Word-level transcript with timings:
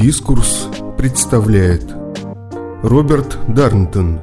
Дискурс 0.00 0.68
представляет 0.96 1.84
Роберт 2.84 3.36
Дарнтон. 3.48 4.20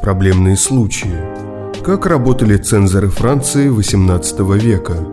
Проблемные 0.00 0.56
случаи. 0.56 1.82
Как 1.84 2.06
работали 2.06 2.56
цензоры 2.56 3.08
Франции 3.08 3.68
XVIII 3.70 4.58
века? 4.58 5.06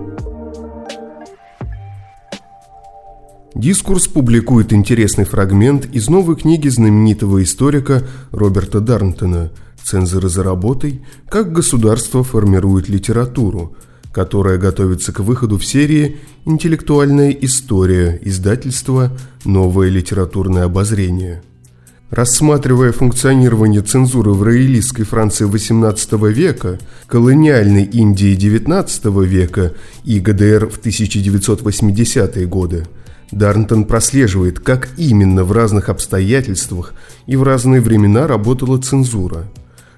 Дискурс 3.55 4.07
публикует 4.07 4.71
интересный 4.71 5.25
фрагмент 5.25 5.85
из 5.87 6.07
новой 6.07 6.37
книги 6.37 6.69
знаменитого 6.69 7.43
историка 7.43 8.01
Роберта 8.31 8.79
Дарнтона 8.79 9.51
«Цензоры 9.83 10.29
за 10.29 10.43
работой. 10.43 11.05
Как 11.27 11.51
государство 11.51 12.23
формирует 12.23 12.87
литературу», 12.87 13.75
которая 14.15 14.57
готовится 14.57 15.11
к 15.11 15.19
выходу 15.19 15.57
в 15.57 15.65
серии 15.65 16.15
«Интеллектуальная 16.45 17.31
история» 17.31 18.17
издательства 18.21 19.11
«Новое 19.43 19.89
литературное 19.89 20.63
обозрение». 20.63 21.43
Рассматривая 22.11 22.93
функционирование 22.93 23.81
цензуры 23.81 24.31
в 24.31 24.41
роялистской 24.41 25.03
Франции 25.03 25.45
XVIII 25.45 26.31
века, 26.31 26.79
колониальной 27.07 27.83
Индии 27.83 28.37
XIX 28.37 29.25
века 29.25 29.73
и 30.05 30.21
ГДР 30.21 30.69
в 30.69 30.79
1980-е 30.79 32.45
годы, 32.45 32.85
Дарнтон 33.33 33.83
прослеживает, 33.83 34.61
как 34.61 34.87
именно 34.95 35.43
в 35.43 35.51
разных 35.51 35.89
обстоятельствах 35.89 36.93
и 37.27 37.35
в 37.35 37.43
разные 37.43 37.81
времена 37.81 38.27
работала 38.27 38.81
цензура, 38.81 39.43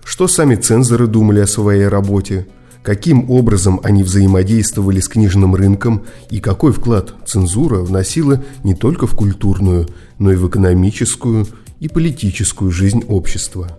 что 0.04 0.28
сами 0.28 0.56
цензоры 0.56 1.06
думали 1.06 1.42
о 1.42 1.46
своей 1.46 1.88
работе– 1.88 2.48
каким 2.88 3.30
образом 3.30 3.82
они 3.84 4.02
взаимодействовали 4.02 5.02
с 5.02 5.10
книжным 5.10 5.56
рынком 5.56 6.06
и 6.30 6.40
какой 6.40 6.72
вклад 6.72 7.16
цензура 7.26 7.80
вносила 7.80 8.42
не 8.64 8.76
только 8.76 9.08
в 9.08 9.14
культурную, 9.14 9.90
но 10.20 10.32
и 10.32 10.38
в 10.38 10.48
экономическую 10.48 11.46
и 11.82 11.90
политическую 11.90 12.72
жизнь 12.72 13.04
общества. 13.10 13.78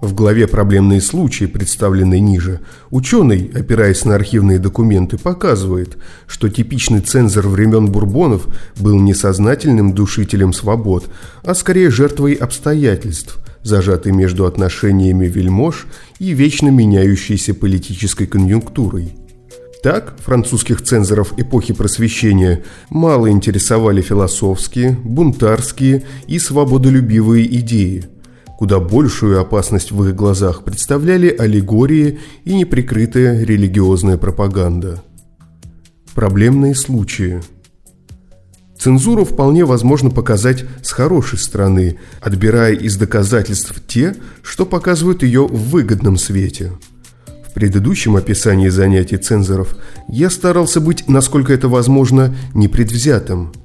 В 0.00 0.12
главе 0.12 0.48
«Проблемные 0.48 1.00
случаи», 1.00 1.44
представленной 1.44 2.18
ниже, 2.18 2.58
ученый, 2.90 3.48
опираясь 3.54 4.04
на 4.04 4.16
архивные 4.16 4.58
документы, 4.58 5.16
показывает, 5.16 5.96
что 6.26 6.48
типичный 6.48 7.02
цензор 7.02 7.46
времен 7.46 7.92
Бурбонов 7.92 8.48
был 8.80 8.98
не 8.98 9.14
сознательным 9.14 9.92
душителем 9.92 10.52
свобод, 10.52 11.08
а 11.44 11.54
скорее 11.54 11.90
жертвой 11.92 12.32
обстоятельств– 12.32 13.38
зажатый 13.62 14.12
между 14.12 14.46
отношениями 14.46 15.26
вельмож 15.26 15.86
и 16.18 16.32
вечно 16.32 16.68
меняющейся 16.68 17.54
политической 17.54 18.26
конъюнктурой. 18.26 19.12
Так, 19.82 20.18
французских 20.20 20.82
цензоров 20.82 21.38
эпохи 21.38 21.72
Просвещения 21.72 22.62
мало 22.90 23.30
интересовали 23.30 24.02
философские, 24.02 24.90
бунтарские 24.90 26.04
и 26.26 26.38
свободолюбивые 26.38 27.46
идеи. 27.60 28.04
Куда 28.58 28.78
большую 28.78 29.40
опасность 29.40 29.90
в 29.90 30.06
их 30.06 30.14
глазах 30.14 30.64
представляли 30.64 31.34
аллегории 31.34 32.18
и 32.44 32.54
неприкрытая 32.54 33.42
религиозная 33.42 34.18
пропаганда. 34.18 35.02
Проблемные 36.14 36.74
случаи– 36.74 37.40
Цензуру 38.80 39.26
вполне 39.26 39.66
возможно 39.66 40.08
показать 40.08 40.64
с 40.82 40.92
хорошей 40.92 41.38
стороны, 41.38 41.98
отбирая 42.22 42.72
из 42.72 42.96
доказательств 42.96 43.74
те, 43.86 44.16
что 44.42 44.64
показывают 44.64 45.22
ее 45.22 45.46
в 45.46 45.68
выгодном 45.68 46.16
свете. 46.16 46.72
В 47.46 47.52
предыдущем 47.52 48.16
описании 48.16 48.70
занятий 48.70 49.18
цензоров 49.18 49.76
я 50.08 50.30
старался 50.30 50.80
быть, 50.80 51.06
насколько 51.08 51.52
это 51.52 51.68
возможно, 51.68 52.34
непредвзятым– 52.54 53.52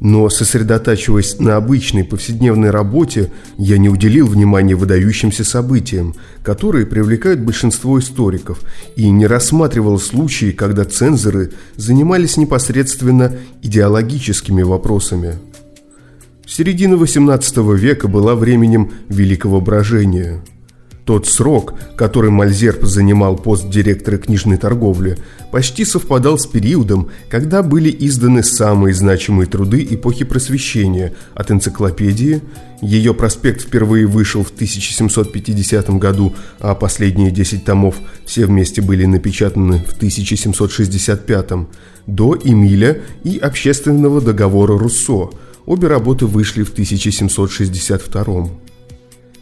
но, 0.00 0.28
сосредотачиваясь 0.30 1.40
на 1.40 1.56
обычной 1.56 2.04
повседневной 2.04 2.70
работе, 2.70 3.32
я 3.56 3.78
не 3.78 3.88
уделил 3.88 4.26
внимания 4.26 4.74
выдающимся 4.74 5.44
событиям, 5.44 6.14
которые 6.42 6.86
привлекают 6.86 7.40
большинство 7.40 7.98
историков, 7.98 8.60
и 8.96 9.10
не 9.10 9.26
рассматривал 9.26 9.98
случаи, 9.98 10.52
когда 10.52 10.84
цензоры 10.84 11.52
занимались 11.76 12.36
непосредственно 12.36 13.36
идеологическими 13.62 14.62
вопросами. 14.62 15.38
Середина 16.46 16.94
XVIII 16.94 17.76
века 17.76 18.08
была 18.08 18.34
временем 18.34 18.92
великого 19.08 19.60
брожения– 19.60 20.42
тот 21.08 21.26
срок, 21.26 21.72
который 21.96 22.30
Мальзерб 22.30 22.84
занимал 22.84 23.38
пост 23.38 23.70
директора 23.70 24.18
книжной 24.18 24.58
торговли, 24.58 25.16
почти 25.50 25.86
совпадал 25.86 26.38
с 26.38 26.44
периодом, 26.44 27.08
когда 27.30 27.62
были 27.62 27.88
изданы 27.98 28.42
самые 28.42 28.92
значимые 28.92 29.46
труды 29.46 29.88
эпохи 29.90 30.26
Просвещения 30.26 31.14
от 31.32 31.50
энциклопедии, 31.50 32.42
ее 32.82 33.14
проспект 33.14 33.62
впервые 33.62 34.06
вышел 34.06 34.44
в 34.44 34.50
1750 34.50 35.88
году, 35.96 36.34
а 36.60 36.74
последние 36.74 37.30
10 37.30 37.64
томов 37.64 37.94
все 38.26 38.44
вместе 38.44 38.82
были 38.82 39.06
напечатаны 39.06 39.82
в 39.88 39.94
1765, 39.94 41.50
до 42.06 42.36
Эмиля 42.44 43.00
и 43.24 43.38
общественного 43.38 44.20
договора 44.20 44.78
Руссо. 44.78 45.30
Обе 45.64 45.88
работы 45.88 46.26
вышли 46.26 46.64
в 46.64 46.72
1762 46.72 48.67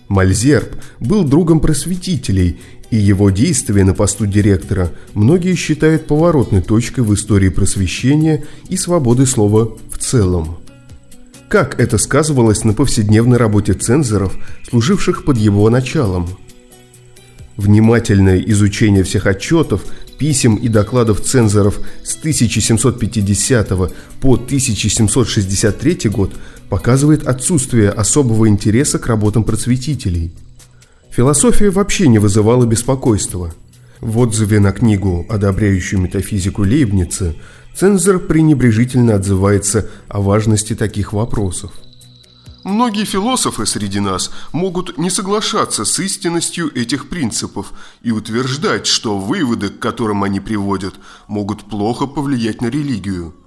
Мальзерб 0.09 0.77
был 1.01 1.25
другом 1.25 1.61
просветителей, 1.61 2.61
и 2.91 2.97
его 2.97 3.31
действия 3.31 3.85
на 3.85 3.95
посту 3.95 4.27
директора 4.27 4.93
многие 5.15 5.57
считают 5.57 6.07
поворотной 6.07 6.63
точкой 6.63 7.01
в 7.01 7.13
истории 7.15 7.49
просвещения 7.49 8.45
и 8.69 8.77
свободы 8.77 9.27
слова 9.27 9.77
в 9.91 9.99
целом. 9.99 10.59
Как 11.49 11.81
это 11.81 11.99
сказывалось 11.99 12.65
на 12.65 12.73
повседневной 12.73 13.39
работе 13.39 13.73
цензоров, 13.75 14.37
служивших 14.69 15.25
под 15.25 15.39
его 15.39 15.69
началом? 15.71 16.29
Внимательное 17.57 18.39
изучение 18.39 19.03
всех 19.03 19.27
отчетов, 19.27 19.85
писем 20.19 20.57
и 20.57 20.69
докладов 20.69 21.21
цензоров 21.23 21.81
с 22.05 22.17
1750 22.17 23.69
по 24.21 24.35
1763 24.35 26.11
год 26.11 26.33
показывает 26.69 27.27
отсутствие 27.27 27.91
особого 27.91 28.49
интереса 28.49 28.99
к 28.99 29.07
работам 29.07 29.45
просветителей. 29.45 30.33
Философия 31.11 31.71
вообще 31.71 32.09
не 32.09 32.19
вызывала 32.19 32.67
беспокойства. 32.67 33.55
В 34.01 34.19
отзыве 34.19 34.61
на 34.61 34.73
книгу, 34.73 35.25
одобряющую 35.29 36.01
метафизику 36.01 36.63
Лейбница, 36.63 37.35
цензор 37.75 38.19
пренебрежительно 38.19 39.15
отзывается 39.15 39.89
о 40.09 40.21
важности 40.21 40.75
таких 40.75 41.13
вопросов. 41.13 41.73
Многие 42.65 43.05
философы 43.05 43.65
среди 43.65 44.01
нас 44.01 44.33
могут 44.53 44.99
не 44.99 45.09
соглашаться 45.09 45.85
с 45.85 45.99
истинностью 46.01 46.69
этих 46.77 47.09
принципов 47.09 47.73
и 48.03 48.11
утверждать, 48.11 48.87
что 48.87 49.19
выводы, 49.19 49.69
к 49.69 49.79
которым 49.79 50.25
они 50.25 50.41
приводят, 50.41 50.95
могут 51.29 51.63
плохо 51.65 52.07
повлиять 52.07 52.61
на 52.61 52.67
религию– 52.67 53.35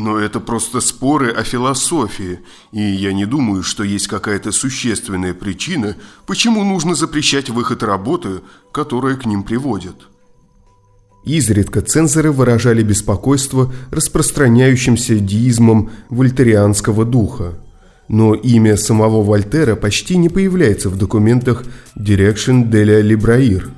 но 0.00 0.18
это 0.18 0.40
просто 0.40 0.80
споры 0.80 1.30
о 1.30 1.44
философии, 1.44 2.40
и 2.72 2.80
я 2.80 3.12
не 3.12 3.26
думаю, 3.26 3.62
что 3.62 3.84
есть 3.84 4.08
какая-то 4.08 4.50
существенная 4.50 5.34
причина, 5.34 5.96
почему 6.26 6.64
нужно 6.64 6.94
запрещать 6.94 7.50
выход 7.50 7.82
работы, 7.82 8.40
которая 8.72 9.16
к 9.16 9.26
ним 9.26 9.42
приводит. 9.42 9.96
Изредка 11.24 11.82
цензоры 11.82 12.32
выражали 12.32 12.82
беспокойство 12.82 13.70
распространяющимся 13.90 15.16
диизмом 15.16 15.90
вольтерианского 16.08 17.04
духа. 17.04 17.58
Но 18.08 18.34
имя 18.34 18.76
самого 18.76 19.22
Вольтера 19.22 19.76
почти 19.76 20.16
не 20.16 20.28
появляется 20.28 20.88
в 20.88 20.96
документах 20.96 21.64
«Direction 21.96 22.68
de 22.68 22.84
la 22.84 23.02
Libraire», 23.02 23.70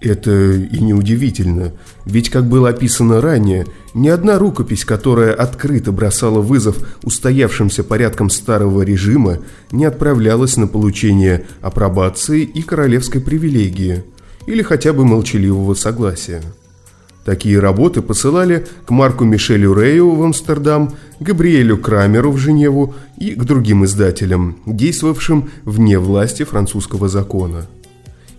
это 0.00 0.52
и 0.52 0.80
неудивительно, 0.80 1.72
ведь, 2.04 2.30
как 2.30 2.44
было 2.44 2.68
описано 2.70 3.20
ранее, 3.20 3.66
ни 3.94 4.08
одна 4.08 4.38
рукопись, 4.38 4.84
которая 4.84 5.34
открыто 5.34 5.90
бросала 5.92 6.40
вызов 6.40 6.76
устоявшимся 7.02 7.82
порядкам 7.82 8.30
старого 8.30 8.82
режима, 8.82 9.38
не 9.72 9.84
отправлялась 9.84 10.56
на 10.56 10.66
получение 10.66 11.46
апробации 11.60 12.42
и 12.42 12.62
королевской 12.62 13.20
привилегии, 13.20 14.04
или 14.46 14.62
хотя 14.62 14.92
бы 14.92 15.04
молчаливого 15.04 15.74
согласия. 15.74 16.42
Такие 17.24 17.58
работы 17.58 18.00
посылали 18.00 18.66
к 18.86 18.90
Марку 18.90 19.24
Мишелю 19.24 19.74
Рею 19.74 20.14
в 20.14 20.22
Амстердам, 20.22 20.94
Габриэлю 21.20 21.76
Крамеру 21.76 22.32
в 22.32 22.38
Женеву 22.38 22.94
и 23.18 23.32
к 23.32 23.44
другим 23.44 23.84
издателям, 23.84 24.56
действовавшим 24.64 25.50
вне 25.64 25.98
власти 25.98 26.44
французского 26.44 27.08
закона. 27.08 27.66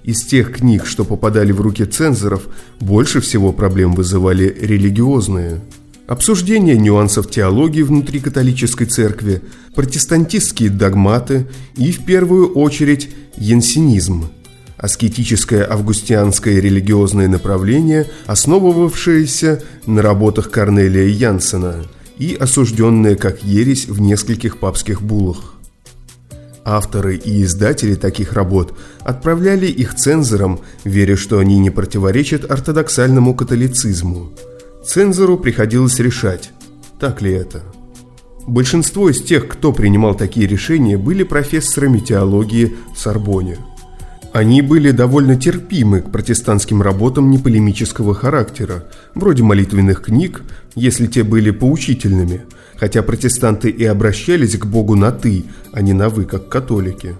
Из 0.09 0.23
тех 0.23 0.53
книг, 0.53 0.87
что 0.87 1.05
попадали 1.05 1.51
в 1.51 1.61
руки 1.61 1.85
цензоров, 1.85 2.47
больше 2.79 3.21
всего 3.21 3.51
проблем 3.51 3.93
вызывали 3.93 4.51
религиозные. 4.59 5.61
Обсуждение 6.07 6.75
нюансов 6.75 7.29
теологии 7.29 7.83
внутри 7.83 8.19
католической 8.19 8.85
церкви, 8.85 9.43
протестантистские 9.75 10.71
догматы 10.71 11.45
и, 11.75 11.91
в 11.91 12.05
первую 12.05 12.53
очередь, 12.53 13.11
янсенизм– 13.37 14.29
аскетическое 14.77 15.71
августианское 15.71 16.59
религиозное 16.59 17.27
направление, 17.27 18.07
основывавшееся 18.25 19.61
на 19.85 20.01
работах 20.01 20.49
Корнелия 20.49 21.05
Янсена 21.05 21.85
и 22.17 22.33
осужденные 22.33 23.15
как 23.15 23.43
ересь 23.43 23.87
в 23.87 24.01
нескольких 24.01 24.57
папских 24.57 25.03
буллах. 25.03 25.58
Авторы 26.65 27.15
и 27.15 27.43
издатели 27.43 27.95
таких 27.95 28.33
работ 28.33 28.77
отправляли 29.01 29.67
их 29.67 29.95
цензорам, 29.95 30.59
веря, 30.83 31.15
что 31.15 31.39
они 31.39 31.57
не 31.59 31.69
противоречат 31.69 32.49
ортодоксальному 32.49 33.33
католицизму. 33.33 34.31
Цензору 34.85 35.37
приходилось 35.37 35.99
решать, 35.99 36.51
так 36.99 37.21
ли 37.21 37.31
это. 37.31 37.63
Большинство 38.45 39.09
из 39.09 39.21
тех, 39.21 39.47
кто 39.47 39.71
принимал 39.71 40.15
такие 40.15 40.47
решения, 40.47 40.97
были 40.97 41.23
профессорами 41.23 41.99
теологии 41.99 42.75
в 42.95 42.99
Сорбоне. 42.99 43.57
Они 44.33 44.61
были 44.61 44.91
довольно 44.91 45.35
терпимы 45.35 46.01
к 46.01 46.11
протестантским 46.11 46.81
работам 46.81 47.31
неполемического 47.31 48.13
характера, 48.13 48.85
вроде 49.15 49.43
молитвенных 49.43 50.03
книг, 50.03 50.41
если 50.75 51.07
те 51.07 51.23
были 51.23 51.51
поучительными– 51.51 52.43
хотя 52.79 53.03
протестанты 53.03 53.69
и 53.69 53.83
обращались 53.83 54.57
к 54.57 54.65
Богу 54.65 54.95
на 54.95 55.11
«ты», 55.11 55.43
а 55.73 55.81
не 55.81 55.93
на 55.93 56.09
«вы», 56.09 56.25
как 56.25 56.47
католики. 56.47 57.15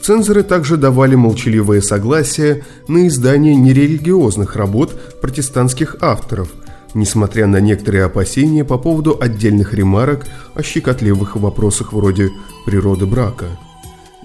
Цензоры 0.00 0.42
также 0.42 0.76
давали 0.76 1.14
молчаливое 1.14 1.80
согласие 1.80 2.64
на 2.88 3.06
издание 3.08 3.54
нерелигиозных 3.54 4.56
работ 4.56 5.20
протестантских 5.20 5.96
авторов, 6.00 6.48
несмотря 6.94 7.46
на 7.46 7.60
некоторые 7.60 8.04
опасения 8.04 8.64
по 8.64 8.78
поводу 8.78 9.16
отдельных 9.20 9.74
ремарок 9.74 10.26
о 10.54 10.62
щекотливых 10.62 11.36
вопросах 11.36 11.92
вроде 11.92 12.30
природы 12.64 13.06
брака– 13.06 13.46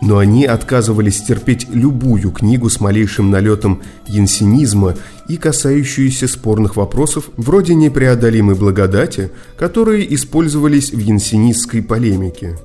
но 0.01 0.17
они 0.17 0.45
отказывались 0.45 1.21
терпеть 1.21 1.67
любую 1.69 2.31
книгу 2.31 2.69
с 2.69 2.79
малейшим 2.79 3.31
налетом 3.31 3.81
янсенизма 4.07 4.95
и 5.27 5.37
касающуюся 5.37 6.27
спорных 6.27 6.75
вопросов 6.75 7.29
вроде 7.37 7.75
непреодолимой 7.75 8.55
благодати, 8.55 9.31
которые 9.57 10.13
использовались 10.15 10.91
в 10.93 10.99
янсенистской 10.99 11.81
полемике. 11.81 12.57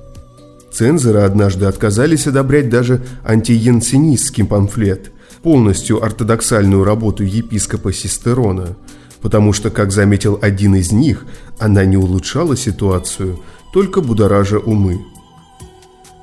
Цензоры 0.71 1.21
однажды 1.21 1.65
отказались 1.65 2.27
одобрять 2.27 2.69
даже 2.69 3.01
антиянсенистский 3.23 4.45
памфлет, 4.45 5.11
полностью 5.41 6.03
ортодоксальную 6.03 6.83
работу 6.83 7.23
епископа 7.23 7.93
Систерона, 7.93 8.75
потому 9.21 9.53
что, 9.53 9.69
как 9.69 9.91
заметил 9.91 10.37
один 10.41 10.75
из 10.75 10.91
них, 10.91 11.25
она 11.59 11.85
не 11.85 11.97
улучшала 11.97 12.57
ситуацию, 12.57 13.39
только 13.73 14.01
будоража 14.01 14.57
умы. 14.59 14.99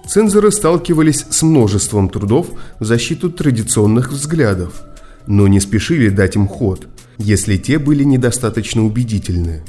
Цензоры 0.08 0.50
сталкивались 0.50 1.26
с 1.30 1.42
множеством 1.42 2.08
трудов 2.08 2.48
в 2.80 2.84
защиту 2.84 3.30
традиционных 3.30 4.12
взглядов, 4.12 4.82
но 5.26 5.46
не 5.48 5.60
спешили 5.60 6.08
дать 6.08 6.36
им 6.36 6.48
ход, 6.48 6.88
если 7.18 7.56
те 7.56 7.78
были 7.78 8.04
недостаточно 8.04 8.84
убедительны. 8.84 9.62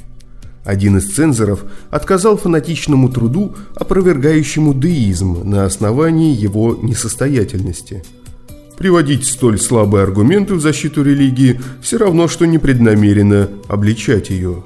Один 0.65 0.97
из 0.97 1.13
цензоров 1.13 1.65
отказал 1.91 2.38
фанатичному 2.38 3.09
труду, 3.09 3.56
опровергающему 3.75 4.74
деизм 4.74 5.41
на 5.44 5.65
основании 5.65 6.35
его 6.35 6.77
несостоятельности. 6.81 8.03
Приводить 8.77 9.25
столь 9.25 9.59
слабые 9.59 10.03
аргументы 10.03 10.56
в 10.56 10.62
защиту 10.62 11.03
религии 11.03 11.59
все 11.81 11.97
равно, 11.97 12.27
что 12.27 12.45
непреднамеренно 12.45 13.50
обличать 13.68 14.30
ее. 14.30 14.63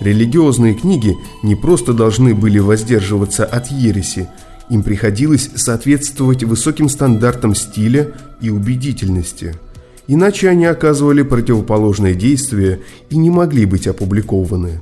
Религиозные 0.00 0.74
книги 0.74 1.16
не 1.42 1.54
просто 1.54 1.92
должны 1.92 2.34
были 2.34 2.58
воздерживаться 2.58 3.44
от 3.44 3.70
ереси, 3.70 4.28
им 4.70 4.82
приходилось 4.82 5.50
соответствовать 5.54 6.44
высоким 6.44 6.88
стандартам 6.88 7.54
стиля 7.54 8.12
и 8.40 8.50
убедительности. 8.50 9.54
Иначе 10.06 10.48
они 10.48 10.64
оказывали 10.64 11.22
противоположное 11.22 12.14
действие 12.14 12.80
и 13.10 13.16
не 13.16 13.30
могли 13.30 13.66
быть 13.66 13.86
опубликованы. 13.86 14.80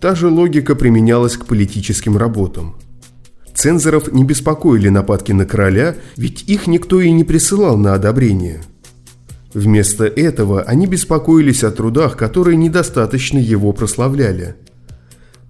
Та 0.00 0.14
же 0.14 0.28
логика 0.28 0.74
применялась 0.74 1.36
к 1.36 1.44
политическим 1.44 2.16
работам. 2.16 2.76
Цензоров 3.54 4.12
не 4.12 4.24
беспокоили 4.24 4.88
нападки 4.88 5.32
на 5.32 5.44
короля, 5.44 5.96
ведь 6.16 6.44
их 6.48 6.66
никто 6.66 7.00
и 7.00 7.10
не 7.10 7.24
присылал 7.24 7.76
на 7.76 7.94
одобрение. 7.94 8.62
Вместо 9.52 10.04
этого 10.04 10.62
они 10.62 10.86
беспокоились 10.86 11.64
о 11.64 11.70
трудах, 11.70 12.16
которые 12.16 12.56
недостаточно 12.56 13.38
его 13.38 13.72
прославляли– 13.72 14.56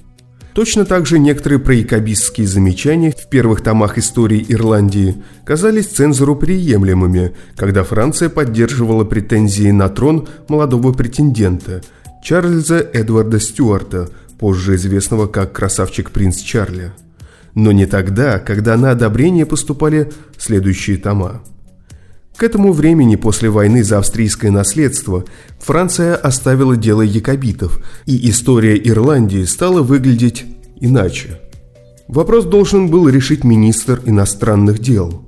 Точно 0.55 0.85
так 0.85 1.05
же 1.05 1.19
некоторые 1.19 1.59
проякобистские 1.59 2.47
замечания 2.47 3.11
в 3.11 3.27
первых 3.27 3.59
томах 3.59 3.97
истории 3.97 4.43
Ирландии 4.47 5.21
казались 5.43 5.87
цензору 5.87 6.37
приемлемыми, 6.37 7.35
когда 7.57 7.83
Франция 7.83 8.29
поддерживала 8.29 9.03
претензии 9.03 9.69
на 9.71 9.89
трон 9.89 10.29
молодого 10.47 10.93
претендента 10.93 11.83
Чарльза 12.23 12.77
Эдварда 12.77 13.41
Стюарта, 13.41 14.07
позже 14.39 14.75
известного 14.75 15.27
как 15.27 15.51
красавчик 15.51 16.11
принц 16.11 16.37
Чарли. 16.37 16.93
Но 17.53 17.73
не 17.73 17.85
тогда, 17.85 18.39
когда 18.39 18.77
на 18.77 18.91
одобрение 18.91 19.45
поступали 19.45 20.13
следующие 20.37 20.95
тома. 20.95 21.43
К 22.37 22.43
этому 22.43 22.73
времени 22.73 23.15
после 23.15 23.49
войны 23.49 23.81
за 23.81 23.99
австрийское 23.99 24.51
наследство 24.51 25.23
Франция 25.59 26.15
оставила 26.15 26.75
дело 26.75 27.01
якобитов, 27.01 27.81
и 28.05 28.29
история 28.29 28.77
Ирландии 28.77 29.45
стала 29.45 29.81
выглядеть 29.81 30.43
иначе. 30.79 31.39
Вопрос 32.07 32.45
должен 32.45 32.89
был 32.89 33.09
решить 33.09 33.43
министр 33.43 34.01
иностранных 34.05 34.79
дел. 34.79 35.23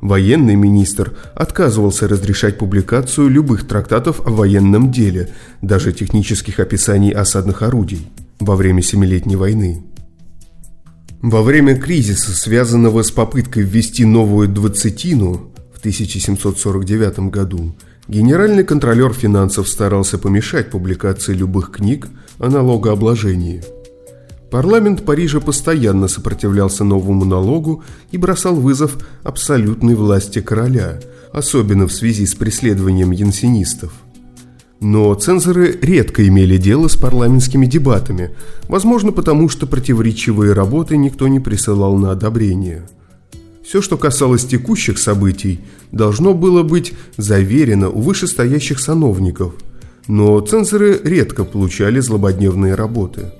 Военный 0.00 0.56
министр 0.56 1.16
отказывался 1.34 2.06
разрешать 2.06 2.58
публикацию 2.58 3.28
любых 3.28 3.66
трактатов 3.66 4.20
о 4.26 4.30
военном 4.30 4.92
деле, 4.92 5.30
даже 5.62 5.92
технических 5.92 6.60
описаний 6.60 7.10
осадных 7.10 7.62
орудий, 7.62 8.08
во 8.38 8.56
время 8.56 8.82
Семилетней 8.82 9.36
войны. 9.36 9.82
Во 11.22 11.42
время 11.42 11.76
кризиса, 11.76 12.32
связанного 12.32 13.02
с 13.02 13.10
попыткой 13.10 13.62
ввести 13.64 14.04
новую 14.04 14.48
двадцатину, 14.48 15.50
в 15.74 15.78
1749 15.78 17.30
году 17.30 17.74
генеральный 18.06 18.64
контролер 18.64 19.12
финансов 19.12 19.68
старался 19.68 20.18
помешать 20.18 20.70
публикации 20.70 21.34
любых 21.34 21.72
книг 21.72 22.08
о 22.38 22.48
налогообложении. 22.48 23.62
Парламент 24.50 25.04
Парижа 25.04 25.40
постоянно 25.40 26.08
сопротивлялся 26.08 26.84
новому 26.84 27.24
налогу 27.24 27.82
и 28.10 28.16
бросал 28.16 28.54
вызов 28.54 28.96
абсолютной 29.22 29.94
власти 29.94 30.40
короля, 30.40 31.00
особенно 31.32 31.86
в 31.86 31.92
связи 31.92 32.26
с 32.26 32.34
преследованием 32.34 33.10
янсенистов. 33.10 33.92
Но 34.80 35.12
цензоры 35.14 35.78
редко 35.80 36.26
имели 36.26 36.58
дело 36.58 36.88
с 36.88 36.96
парламентскими 36.96 37.66
дебатами, 37.66 38.36
возможно 38.68 39.10
потому, 39.10 39.48
что 39.48 39.66
противоречивые 39.66 40.52
работы 40.52 40.96
никто 40.96 41.28
не 41.28 41.40
присылал 41.40 41.96
на 41.96 42.12
одобрение– 42.12 42.86
все, 43.66 43.82
что 43.82 43.96
касалось 43.96 44.44
текущих 44.44 44.96
событий, 44.96 45.58
должно 45.90 46.34
было 46.34 46.62
быть 46.62 46.92
заверено 47.16 47.90
у 47.90 48.00
вышестоящих 48.00 48.78
сановников, 48.78 49.54
но 50.06 50.38
цензоры 50.38 51.00
редко 51.02 51.42
получали 51.44 51.98
злободневные 51.98 52.76
работы. 52.76 53.32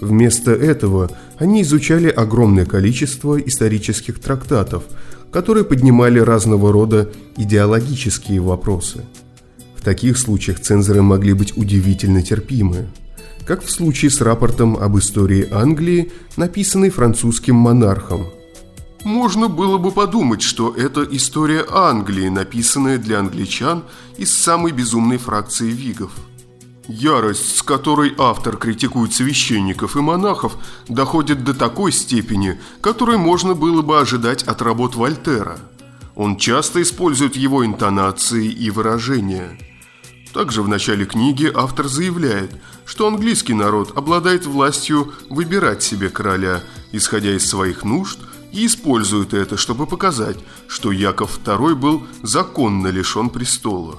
Вместо 0.00 0.52
этого 0.52 1.10
они 1.38 1.62
изучали 1.62 2.08
огромное 2.08 2.66
количество 2.66 3.38
исторических 3.40 4.20
трактатов, 4.20 4.84
которые 5.32 5.64
поднимали 5.64 6.18
разного 6.18 6.72
рода 6.72 7.10
идеологические 7.36 8.40
вопросы. 8.40 9.04
В 9.76 9.82
таких 9.82 10.18
случаях 10.18 10.60
цензоры 10.60 11.02
могли 11.02 11.32
быть 11.32 11.56
удивительно 11.56 12.22
терпимы. 12.22 12.86
как 13.46 13.64
в 13.64 13.70
случае 13.70 14.10
с 14.10 14.20
рапортом 14.20 14.76
об 14.76 14.98
истории 14.98 15.48
Англии, 15.50 16.12
написанный 16.36 16.90
французским 16.90 17.56
монархом. 17.56 18.26
Можно 19.04 19.48
было 19.48 19.78
бы 19.78 19.90
подумать, 19.90 20.42
что 20.42 20.74
это 20.74 21.02
история 21.10 21.64
Англии, 21.70 22.28
написанная 22.28 22.98
для 22.98 23.20
англичан 23.20 23.84
из 24.18 24.36
самой 24.36 24.72
безумной 24.72 25.16
фракции 25.16 25.70
вигов. 25.70 26.10
Ярость, 26.88 27.58
с 27.58 27.62
которой 27.62 28.14
автор 28.18 28.56
критикует 28.56 29.12
священников 29.12 29.96
и 29.96 30.00
монахов, 30.00 30.56
доходит 30.88 31.44
до 31.44 31.54
такой 31.54 31.92
степени, 31.92 32.60
которой 32.80 33.18
можно 33.18 33.54
было 33.54 33.82
бы 33.82 34.00
ожидать 34.00 34.42
от 34.42 34.62
работ 34.62 34.96
Вольтера. 34.96 35.58
Он 36.16 36.36
часто 36.36 36.82
использует 36.82 37.36
его 37.36 37.64
интонации 37.64 38.48
и 38.48 38.70
выражения– 38.70 39.58
также 40.32 40.62
в 40.62 40.68
начале 40.68 41.06
книги 41.06 41.50
автор 41.52 41.88
заявляет, 41.88 42.52
что 42.84 43.06
английский 43.06 43.54
народ 43.54 43.96
обладает 43.96 44.46
властью 44.46 45.12
выбирать 45.30 45.82
себе 45.82 46.10
короля, 46.10 46.62
исходя 46.92 47.34
из 47.34 47.48
своих 47.48 47.82
нужд, 47.82 48.18
и 48.52 48.66
использует 48.66 49.34
это, 49.34 49.56
чтобы 49.56 49.86
показать, 49.86 50.38
что 50.68 50.92
Яков 50.92 51.40
II 51.44 51.74
был 51.74 52.06
законно 52.22 52.88
лишен 52.88 53.30
престола. 53.30 53.98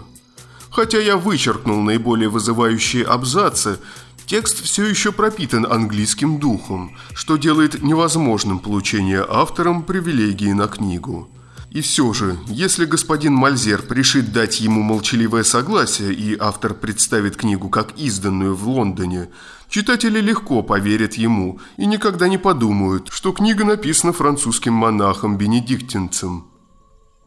Хотя 0.71 0.99
я 0.99 1.17
вычеркнул 1.17 1.81
наиболее 1.81 2.29
вызывающие 2.29 3.03
абзацы, 3.03 3.79
текст 4.25 4.63
все 4.63 4.85
еще 4.85 5.11
пропитан 5.11 5.65
английским 5.65 6.39
духом, 6.39 6.95
что 7.13 7.37
делает 7.37 7.81
невозможным 7.81 8.59
получение 8.59 9.25
автором 9.27 9.83
привилегии 9.83 10.51
на 10.51 10.67
книгу. 10.67 11.29
И 11.71 11.81
все 11.81 12.13
же, 12.13 12.37
если 12.47 12.85
господин 12.85 13.33
Мальзер 13.33 13.83
решит 13.89 14.31
дать 14.31 14.59
ему 14.59 14.81
молчаливое 14.81 15.43
согласие, 15.43 16.13
и 16.13 16.35
автор 16.39 16.73
представит 16.73 17.35
книгу 17.35 17.69
как 17.69 17.97
изданную 17.97 18.55
в 18.55 18.67
Лондоне, 18.67 19.29
читатели 19.69 20.19
легко 20.19 20.63
поверят 20.63 21.13
ему 21.13 21.59
и 21.77 21.85
никогда 21.85 22.27
не 22.27 22.39
подумают, 22.39 23.09
что 23.11 23.33
книга 23.33 23.65
написана 23.65 24.13
французским 24.13 24.73
монахом-бенедиктинцем. 24.73 26.45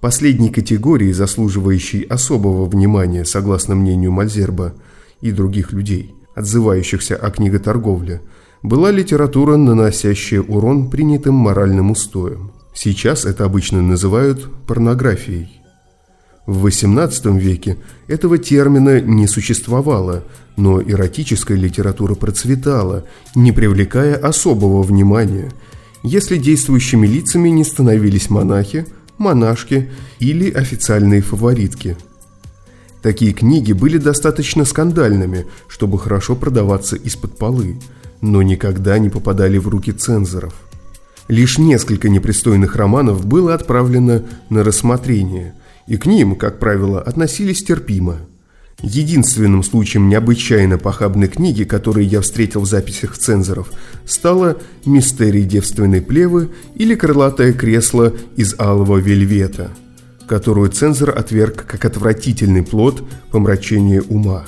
Последней 0.02 0.50
категорией, 0.50 1.12
заслуживающей 1.12 2.00
особого 2.02 2.64
внимания, 2.64 3.24
согласно 3.24 3.76
мнению 3.76 4.10
Мальзерба 4.10 4.74
и 5.20 5.30
других 5.30 5.72
людей, 5.72 6.16
отзывающихся 6.34 7.14
о 7.14 7.30
книготорговле, 7.30 8.20
была 8.64 8.90
литература, 8.90 9.54
наносящая 9.54 10.40
урон 10.40 10.90
принятым 10.90 11.36
моральным 11.36 11.92
устоям. 11.92 12.50
Сейчас 12.74 13.24
это 13.24 13.44
обычно 13.44 13.80
называют 13.80 14.50
порнографией. 14.66 15.60
В 16.46 16.66
XVIII 16.66 17.38
веке 17.38 17.76
этого 18.08 18.38
термина 18.38 19.00
не 19.00 19.28
существовало, 19.28 20.24
но 20.56 20.82
эротическая 20.82 21.56
литература 21.56 22.16
процветала, 22.16 23.04
не 23.36 23.52
привлекая 23.52 24.16
особого 24.16 24.82
внимания, 24.82 25.52
если 26.02 26.38
действующими 26.38 27.06
лицами 27.06 27.50
не 27.50 27.62
становились 27.62 28.30
монахи, 28.30 28.84
монашки 29.22 29.90
или 30.18 30.50
официальные 30.50 31.22
фаворитки. 31.22 31.96
Такие 33.00 33.32
книги 33.32 33.72
были 33.72 33.96
достаточно 33.96 34.66
скандальными, 34.66 35.46
чтобы 35.66 35.98
хорошо 35.98 36.36
продаваться 36.36 36.96
из-под 36.96 37.38
полы, 37.38 37.78
но 38.20 38.42
никогда 38.42 38.98
не 38.98 39.08
попадали 39.08 39.56
в 39.56 39.68
руки 39.68 39.92
цензоров– 39.92 40.54
Лишь 41.28 41.58
несколько 41.58 42.08
непристойных 42.08 42.76
романов 42.76 43.24
было 43.24 43.54
отправлено 43.54 44.24
на 44.50 44.64
рассмотрение, 44.64 45.54
и 45.86 45.96
к 45.96 46.06
ним, 46.06 46.36
как 46.36 46.58
правило, 46.58 47.00
относились 47.00 47.64
терпимо. 47.64 48.18
Единственным 48.80 49.62
случаем 49.62 50.08
необычайно 50.08 50.78
похабной 50.78 51.28
книги, 51.28 51.64
которую 51.64 52.06
я 52.06 52.20
встретил 52.20 52.62
в 52.62 52.66
записях 52.66 53.16
цензоров, 53.16 53.70
стала 54.06 54.56
«Мистерий 54.84 55.44
девственной 55.44 56.00
плевы» 56.00 56.50
или 56.74 56.94
«Крылатое 56.94 57.52
кресло 57.52 58.12
из 58.36 58.58
алого 58.58 58.96
вельвета», 58.98 59.70
которую 60.26 60.70
цензор 60.70 61.10
отверг 61.16 61.64
как 61.66 61.84
отвратительный 61.84 62.62
плод 62.62 63.04
помрачения 63.30 64.02
ума. 64.02 64.46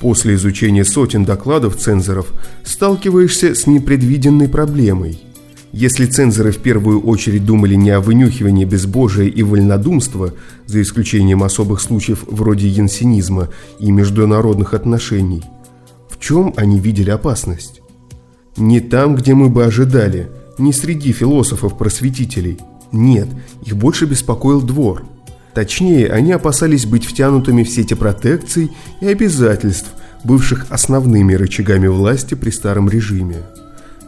После 0.00 0.34
изучения 0.34 0.84
сотен 0.84 1.24
докладов 1.24 1.76
цензоров 1.76 2.32
сталкиваешься 2.64 3.54
с 3.54 3.66
непредвиденной 3.68 4.48
проблемой– 4.48 5.22
если 5.72 6.04
цензоры 6.04 6.52
в 6.52 6.58
первую 6.58 7.00
очередь 7.00 7.46
думали 7.46 7.74
не 7.74 7.90
о 7.90 8.00
вынюхивании 8.00 8.66
безбожия 8.66 9.26
и 9.26 9.42
вольнодумства, 9.42 10.34
за 10.66 10.82
исключением 10.82 11.42
особых 11.42 11.80
случаев 11.80 12.24
вроде 12.26 12.68
янсенизма 12.68 13.48
и 13.78 13.90
международных 13.90 14.74
отношений, 14.74 15.42
в 16.10 16.20
чем 16.20 16.52
они 16.56 16.78
видели 16.78 17.10
опасность? 17.10 17.80
Не 18.58 18.80
там, 18.80 19.16
где 19.16 19.32
мы 19.32 19.48
бы 19.48 19.64
ожидали, 19.64 20.28
не 20.58 20.74
среди 20.74 21.10
философов-просветителей. 21.12 22.58
Нет, 22.92 23.28
их 23.64 23.76
больше 23.76 24.04
беспокоил 24.04 24.60
двор. 24.60 25.04
Точнее, 25.54 26.08
они 26.08 26.32
опасались 26.32 26.84
быть 26.84 27.06
втянутыми 27.06 27.62
в 27.62 27.70
сети 27.70 27.94
протекций 27.94 28.70
и 29.00 29.06
обязательств, 29.06 29.90
бывших 30.22 30.66
основными 30.68 31.32
рычагами 31.32 31.86
власти 31.86 32.34
при 32.34 32.50
старом 32.50 32.90
режиме. 32.90 33.36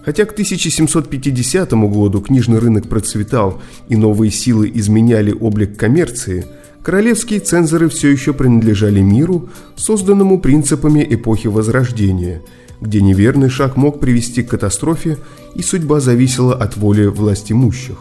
Хотя 0.05 0.27
к 0.27 0.33
1750 0.33 1.73
году 1.73 2.21
книжный 2.21 2.59
рынок 2.59 2.89
процветал 2.89 3.63
и 3.89 3.97
новые 3.97 4.31
силы 4.31 4.71
изменяли 4.75 5.33
облик 5.33 5.79
коммерции, 5.79 6.45
королевские 6.83 7.41
цензоры 7.41 7.89
все 7.89 8.11
еще 8.11 8.35
принадлежали 8.35 9.01
миру, 9.01 9.49
созданному 9.77 10.41
принципами 10.41 11.07
эпохи 11.09 11.47
Возрождения, 11.47 12.43
где 12.83 13.01
неверный 13.01 13.49
шаг 13.49 13.77
мог 13.77 13.99
привести 13.99 14.43
к 14.43 14.51
катастрофе 14.51 15.17
и 15.55 15.63
судьба 15.63 16.01
зависела 16.01 16.55
от 16.55 16.77
воли 16.77 17.07
властимущих. 17.07 17.97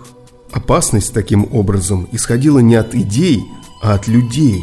Опасность 0.51 1.13
таким 1.13 1.47
образом 1.53 2.07
исходила 2.11 2.59
не 2.59 2.75
от 2.75 2.93
идей, 2.93 3.43
а 3.81 3.93
от 3.93 4.09
людей, 4.09 4.61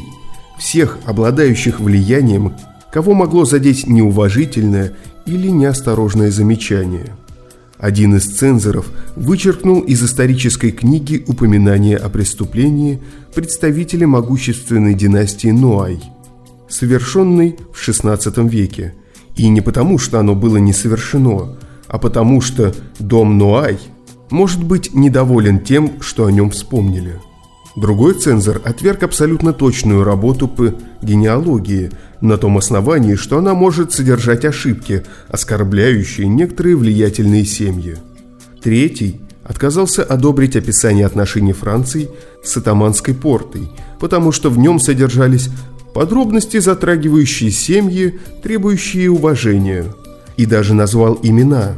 всех 0.58 0.98
обладающих 1.06 1.80
влиянием, 1.80 2.54
кого 2.92 3.14
могло 3.14 3.46
задеть 3.46 3.86
неуважительное 3.86 4.96
или 5.24 5.48
неосторожное 5.48 6.30
замечание– 6.30 7.16
один 7.80 8.14
из 8.14 8.26
цензоров 8.26 8.86
вычеркнул 9.16 9.80
из 9.80 10.02
исторической 10.02 10.70
книги 10.70 11.24
упоминание 11.26 11.96
о 11.96 12.10
преступлении 12.10 13.00
представителя 13.34 14.06
могущественной 14.06 14.94
династии 14.94 15.48
Нуай, 15.48 16.02
совершенной 16.68 17.56
в 17.72 17.88
XVI 17.88 18.48
веке. 18.48 18.94
И 19.34 19.48
не 19.48 19.62
потому, 19.62 19.98
что 19.98 20.20
оно 20.20 20.34
было 20.34 20.58
не 20.58 20.74
совершено, 20.74 21.56
а 21.88 21.98
потому 21.98 22.42
что 22.42 22.74
дом 22.98 23.38
Нуай 23.38 23.78
может 24.30 24.62
быть 24.62 24.94
недоволен 24.94 25.60
тем, 25.60 26.02
что 26.02 26.26
о 26.26 26.32
нем 26.32 26.50
вспомнили. 26.50 27.18
Другой 27.80 28.14
цензор 28.14 28.60
отверг 28.64 29.02
абсолютно 29.02 29.52
точную 29.52 30.04
работу 30.04 30.46
по 30.46 30.74
генеалогии– 31.02 31.90
на 32.20 32.36
том 32.36 32.58
основании, 32.58 33.14
что 33.14 33.38
она 33.38 33.54
может 33.54 33.92
содержать 33.92 34.44
ошибки, 34.44 35.04
оскорбляющие 35.28 36.26
некоторые 36.26 36.76
влиятельные 36.76 37.44
семьи. 37.44 37.96
Третий 38.62 39.20
отказался 39.44 40.04
одобрить 40.04 40.56
описание 40.56 41.06
отношений 41.06 41.52
Франции 41.52 42.10
с 42.44 42.56
атаманской 42.56 43.14
портой, 43.14 43.70
потому 43.98 44.32
что 44.32 44.50
в 44.50 44.58
нем 44.58 44.78
содержались 44.78 45.48
подробности, 45.94 46.58
затрагивающие 46.58 47.50
семьи, 47.50 48.20
требующие 48.42 49.10
уважения, 49.10 49.86
и 50.36 50.46
даже 50.46 50.74
назвал 50.74 51.18
имена. 51.22 51.74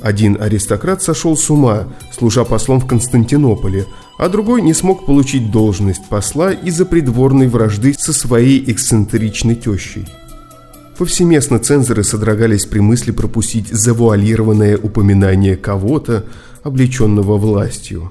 Один 0.00 0.40
аристократ 0.40 1.02
сошел 1.02 1.36
с 1.36 1.50
ума, 1.50 1.88
служа 2.16 2.44
послом 2.44 2.80
в 2.80 2.86
Константинополе, 2.86 3.86
а 4.16 4.28
другой 4.28 4.62
не 4.62 4.72
смог 4.72 5.06
получить 5.06 5.50
должность 5.50 6.08
посла 6.08 6.52
из-за 6.52 6.86
придворной 6.86 7.48
вражды 7.48 7.94
со 7.94 8.12
своей 8.12 8.70
эксцентричной 8.70 9.56
тещей. 9.56 10.06
Повсеместно 10.96 11.58
цензоры 11.58 12.04
содрогались 12.04 12.66
при 12.66 12.80
мысли 12.80 13.10
пропустить 13.10 13.68
завуалированное 13.68 14.76
упоминание 14.76 15.56
кого-то, 15.56 16.24
облеченного 16.62 17.36
властью. 17.36 18.10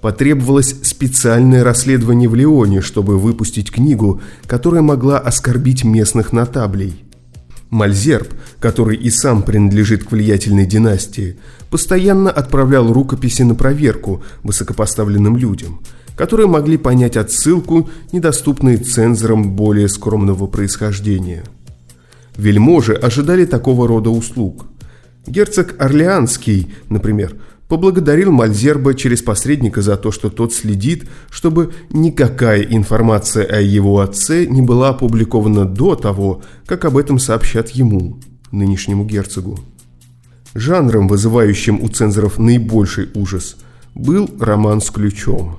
Потребовалось 0.00 0.74
специальное 0.82 1.62
расследование 1.62 2.28
в 2.28 2.34
Лионе, 2.34 2.80
чтобы 2.80 3.18
выпустить 3.18 3.70
книгу, 3.70 4.20
которая 4.46 4.82
могла 4.82 5.18
оскорбить 5.18 5.84
местных 5.84 6.32
нотаблей– 6.32 7.02
Мальзерб, 7.72 8.28
который 8.60 8.98
и 8.98 9.08
сам 9.08 9.42
принадлежит 9.42 10.04
к 10.04 10.12
влиятельной 10.12 10.66
династии, 10.66 11.38
постоянно 11.70 12.30
отправлял 12.30 12.92
рукописи 12.92 13.42
на 13.42 13.54
проверку 13.54 14.22
высокопоставленным 14.42 15.38
людям, 15.38 15.80
которые 16.14 16.48
могли 16.48 16.76
понять 16.76 17.16
отсылку, 17.16 17.88
недоступные 18.12 18.76
цензорам 18.76 19.56
более 19.56 19.88
скромного 19.88 20.46
происхождения. 20.46 21.44
Вельможи 22.36 22.92
ожидали 22.92 23.46
такого 23.46 23.88
рода 23.88 24.10
услуг. 24.10 24.66
Герцог 25.26 25.74
Орлеанский, 25.78 26.74
например, 26.90 27.36
поблагодарил 27.72 28.30
Мальзерба 28.30 28.92
через 28.92 29.22
посредника 29.22 29.80
за 29.80 29.96
то, 29.96 30.12
что 30.12 30.28
тот 30.28 30.52
следит, 30.52 31.08
чтобы 31.30 31.72
никакая 31.88 32.60
информация 32.60 33.46
о 33.46 33.62
его 33.62 34.00
отце 34.00 34.44
не 34.44 34.60
была 34.60 34.90
опубликована 34.90 35.64
до 35.64 35.94
того, 35.94 36.42
как 36.66 36.84
об 36.84 36.98
этом 36.98 37.18
сообщат 37.18 37.70
ему, 37.70 38.18
нынешнему 38.50 39.06
герцогу. 39.06 39.58
Жанром, 40.52 41.08
вызывающим 41.08 41.82
у 41.82 41.88
цензоров 41.88 42.38
наибольший 42.38 43.08
ужас, 43.14 43.56
был 43.94 44.28
роман 44.38 44.82
с 44.82 44.90
ключом. 44.90 45.58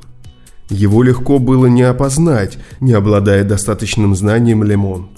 Его 0.70 1.02
легко 1.02 1.40
было 1.40 1.66
не 1.66 1.82
опознать, 1.82 2.60
не 2.80 2.94
обладая 2.94 3.44
достаточным 3.44 4.16
знанием 4.16 4.64
Лемон. 4.64 5.10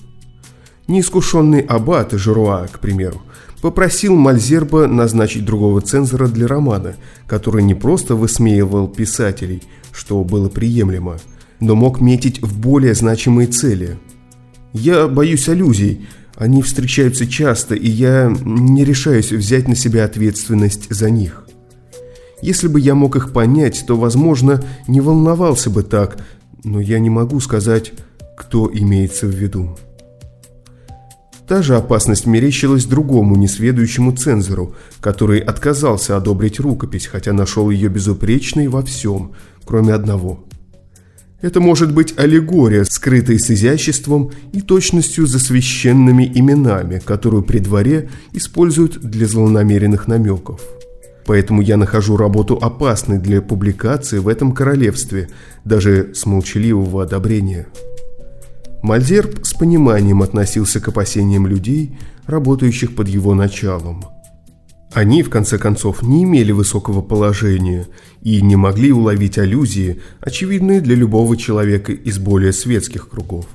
Неискушенный 0.88 1.60
аббат 1.60 2.14
Жируа, 2.14 2.68
к 2.72 2.80
примеру, 2.80 3.22
попросил 3.66 4.16
Мальзерба 4.16 4.86
назначить 4.86 5.44
другого 5.44 5.82
цензора 5.82 6.28
для 6.28 6.46
романа, 6.46 6.98
который 7.26 7.64
не 7.64 7.74
просто 7.74 8.14
высмеивал 8.14 8.88
писателей, 8.88 9.64
что 9.92 10.24
было 10.24 10.50
приемлемо, 10.50 11.18
но 11.60 11.74
мог 11.74 12.00
метить 12.00 12.44
в 12.44 12.60
более 12.60 12.94
значимые 12.94 13.48
цели. 13.48 13.98
«Я 14.72 15.08
боюсь 15.08 15.50
аллюзий», 15.50 16.08
они 16.36 16.62
встречаются 16.62 17.26
часто, 17.26 17.74
и 17.74 17.90
я 17.90 18.32
не 18.44 18.86
решаюсь 18.86 19.32
взять 19.32 19.68
на 19.68 19.76
себя 19.76 20.06
ответственность 20.06 20.94
за 20.94 21.10
них. 21.10 21.48
Если 22.44 22.68
бы 22.68 22.80
я 22.80 22.94
мог 22.94 23.16
их 23.16 23.34
понять, 23.34 23.84
то, 23.88 23.98
возможно, 23.98 24.64
не 24.88 25.02
волновался 25.02 25.72
бы 25.72 25.82
так, 25.82 26.24
но 26.64 26.80
я 26.80 27.00
не 27.00 27.10
могу 27.10 27.40
сказать, 27.40 27.94
кто 28.38 28.70
имеется 28.72 29.26
в 29.26 29.32
виду. 29.32 29.76
Та 31.48 31.62
же 31.62 31.76
опасность 31.76 32.26
мерещилась 32.26 32.86
другому 32.86 33.36
несведущему 33.36 34.12
цензору, 34.12 34.76
который 35.00 35.40
отказался 35.40 36.18
одобрить 36.18 36.60
рукопись, 36.60 37.06
хотя 37.06 37.34
нашел 37.34 37.70
ее 37.70 37.90
безупречной 37.90 38.68
во 38.68 38.82
всем, 38.82 39.34
кроме 39.66 39.94
одного– 39.94 40.44
это 41.46 41.60
может 41.60 41.94
быть 41.94 42.16
аллегория, 42.18 42.86
скрытая 42.86 43.38
с 43.38 43.52
изяществом 43.52 44.32
и 44.52 44.62
точностью 44.62 45.28
за 45.28 45.38
священными 45.38 46.32
именами, 46.34 46.98
которую 46.98 47.44
при 47.44 47.60
дворе 47.60 48.10
используют 48.32 49.00
для 49.02 49.28
злонамеренных 49.28 50.08
намеков. 50.08 50.62
Поэтому 51.28 51.62
я 51.62 51.78
нахожу 51.78 52.18
работу 52.18 52.58
опасной 52.60 53.20
для 53.20 53.44
публикации 53.44 54.18
в 54.18 54.28
этом 54.28 54.54
королевстве, 54.54 55.30
даже 55.64 56.16
с 56.16 56.26
молчаливого 56.26 57.04
одобрения. 57.04 57.68
Мальзерб 58.86 59.46
с 59.46 59.54
пониманием 59.56 60.22
относился 60.22 60.80
к 60.80 60.88
опасениям 60.88 61.48
людей, 61.48 61.98
работающих 62.28 62.96
под 62.96 63.08
его 63.08 63.34
началом– 63.34 64.06
они, 64.96 65.24
в 65.24 65.30
конце 65.30 65.58
концов, 65.58 66.04
не 66.04 66.24
имели 66.24 66.54
высокого 66.54 67.02
положения 67.02 67.86
и 68.22 68.42
не 68.42 68.56
могли 68.56 68.94
уловить 68.94 69.38
аллюзии, 69.38 70.02
очевидные 70.22 70.80
для 70.80 70.96
любого 70.96 71.36
человека 71.36 71.92
из 71.92 72.18
более 72.18 72.54
светских 72.54 73.10
кругов. 73.10 73.46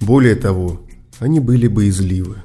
Более 0.00 0.34
того, 0.34 0.80
они 1.20 1.38
были 1.38 1.68
боязливы. 1.68 2.38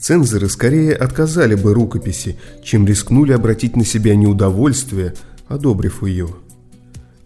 Цензоры 0.00 0.48
скорее 0.48 0.94
отказали 0.94 1.54
бы 1.54 1.74
рукописи, 1.74 2.38
чем 2.64 2.86
рискнули 2.86 3.32
обратить 3.32 3.76
на 3.76 3.84
себя 3.84 4.16
неудовольствие, 4.16 5.12
одобрив 5.48 6.02
ее. 6.02 6.28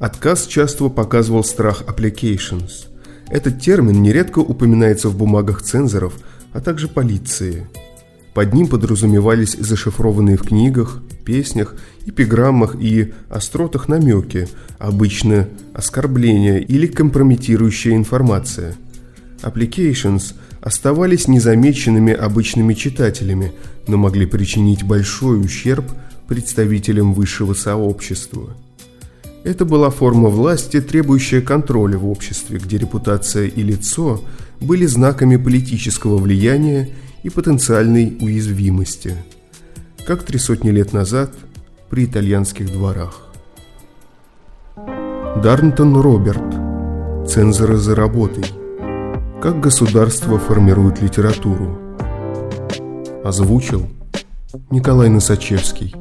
Отказ 0.01 0.49
часто 0.49 0.89
показывал 0.89 1.45
страх 1.45 1.85
applications. 1.87 2.92
Этот 3.33 3.61
термин 3.61 4.01
нередко 4.01 4.39
упоминается 4.39 5.09
в 5.09 5.17
бумагах 5.17 5.63
цензоров, 5.63 6.15
а 6.53 6.61
также 6.61 6.87
полиции– 6.87 7.67
под 8.35 8.55
ним 8.55 8.67
подразумевались 8.67 9.57
зашифрованные 9.59 10.39
в 10.39 10.43
книгах, 10.43 11.03
песнях, 11.25 11.77
эпиграммах 12.07 12.77
и 12.81 13.13
остротах 13.29 13.89
намеки, 13.89 14.49
обычно 14.79 15.49
оскорбления 15.75 16.59
или 16.59 16.87
компрометирующая 16.87 17.95
информация. 17.95 18.75
Applications 19.43 20.35
оставались 20.63 21.29
незамеченными 21.29 22.15
обычными 22.15 22.73
читателями, 22.73 23.53
но 23.87 23.99
могли 23.99 24.25
причинить 24.25 24.83
большой 24.83 25.45
ущерб 25.45 25.85
представителям 26.27 27.13
высшего 27.13 27.53
сообщества. 27.53 28.57
Это 29.45 29.65
была 29.65 29.91
форма 29.91 30.29
власти, 30.29 30.81
требующая 30.81 31.41
контроля 31.41 31.99
в 31.99 32.09
обществе, 32.09 32.59
где 32.59 32.79
репутация 32.79 33.47
и 33.47 33.63
лицо 33.63 34.21
были 34.61 34.87
знаками 34.87 35.37
политического 35.37 36.17
влияния 36.19 36.91
и 37.25 37.31
потенциальной 37.31 38.17
уязвимости, 38.21 39.17
как 40.07 40.23
три 40.23 40.39
сотни 40.39 40.71
лет 40.71 40.93
назад 40.93 41.33
при 41.91 42.05
итальянских 42.05 42.73
дворах. 42.73 43.33
Дарнтон 45.43 45.97
Роберт. 45.97 47.29
Цензоры 47.29 47.79
за 47.79 47.97
работой. 47.97 48.45
Как 49.43 49.61
государство 49.61 50.39
формирует 50.39 51.03
литературу. 51.03 51.79
Озвучил 53.25 53.89
Николай 54.71 55.09
Носачевский. 55.09 55.95